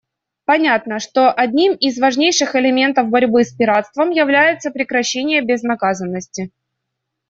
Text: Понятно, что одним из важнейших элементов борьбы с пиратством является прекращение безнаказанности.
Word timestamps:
Понятно, 0.45 0.99
что 0.99 1.31
одним 1.31 1.73
из 1.75 1.99
важнейших 1.99 2.55
элементов 2.55 3.09
борьбы 3.09 3.43
с 3.43 3.53
пиратством 3.53 4.09
является 4.09 4.71
прекращение 4.71 5.43
безнаказанности. 5.45 6.49